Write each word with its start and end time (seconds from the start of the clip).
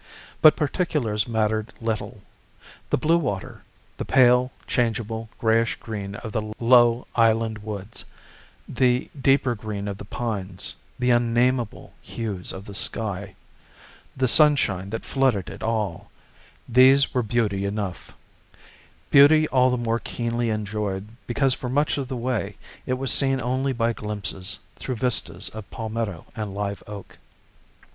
But 0.41 0.55
particulars 0.55 1.27
mattered 1.27 1.73
little. 1.79 2.23
The 2.89 2.97
blue 2.97 3.19
water, 3.19 3.61
the 3.97 4.03
pale, 4.03 4.51
changeable 4.65 5.29
grayish 5.37 5.75
green 5.75 6.15
of 6.15 6.31
the 6.31 6.41
low 6.59 7.05
island 7.13 7.59
woods, 7.59 8.05
the 8.67 9.11
deeper 9.21 9.53
green 9.53 9.87
of 9.87 9.99
the 9.99 10.05
pines, 10.05 10.75
the 10.97 11.11
unnamable 11.11 11.93
hues 12.01 12.51
of 12.51 12.65
the 12.65 12.73
sky, 12.73 13.35
the 14.17 14.27
sunshine 14.27 14.89
that 14.89 15.05
flooded 15.05 15.51
it 15.51 15.61
all, 15.61 16.09
these 16.67 17.13
were 17.13 17.21
beauty 17.21 17.63
enough; 17.65 18.17
beauty 19.11 19.47
all 19.49 19.69
the 19.69 19.77
more 19.77 19.99
keenly 19.99 20.49
enjoyed 20.49 21.09
because 21.27 21.53
for 21.53 21.69
much 21.69 21.99
of 21.99 22.07
the 22.07 22.17
way 22.17 22.57
it 22.87 22.93
was 22.93 23.13
seen 23.13 23.39
only 23.39 23.71
by 23.71 23.93
glimpses, 23.93 24.57
through 24.77 24.95
vistas 24.95 25.49
of 25.49 25.69
palmetto 25.69 26.25
and 26.35 26.55
live 26.55 26.81
oak. 26.87 27.19